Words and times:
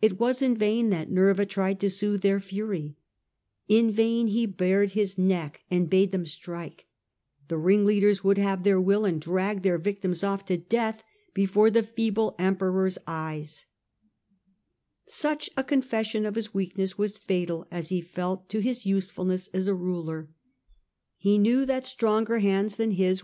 It 0.00 0.18
was 0.18 0.40
in 0.40 0.56
vain 0.56 0.88
that 0.88 1.10
Nerva 1.10 1.44
tried 1.44 1.80
to 1.80 1.90
soothe 1.90 2.22
their 2.22 2.40
fury; 2.40 2.96
in 3.68 3.90
vain 3.90 4.28
he 4.28 4.46
bared 4.46 4.92
his 4.92 5.18
neck 5.18 5.60
and 5.70 5.90
bade 5.90 6.12
them 6.12 6.24
strike; 6.24 6.86
the 7.48 7.58
ringleaders 7.58 8.24
would 8.24 8.38
have 8.38 8.64
their 8.64 8.80
will, 8.80 9.04
and 9.04 9.20
dragged 9.20 9.62
their 9.62 9.74
caused 9.76 9.82
the 9.84 9.90
victims 9.90 10.24
off 10.24 10.46
to 10.46 10.56
death 10.56 11.02
before 11.34 11.70
the 11.70 11.82
feeble 11.82 12.34
Emperor's 12.38 12.96
^ 13.06 13.66
confession 15.66 16.24
of 16.24 16.36
his 16.36 16.54
weakness 16.54 16.96
was 16.96 17.18
j^ruemd 17.18 17.88
he 17.90 18.00
felt, 18.00 18.48
to 18.48 18.60
his 18.60 18.86
usefulness 18.86 19.48
as 19.48 19.68
a 19.68 19.74
ruler, 19.74 20.20
successor 20.22 21.18
He 21.18 21.36
knew 21.36 21.66
that 21.66 21.84
stronger 21.84 22.38
hands 22.38 22.76
than 22.76 22.92
his 22.92 22.98
were 22.98 23.08
97. 23.08 23.18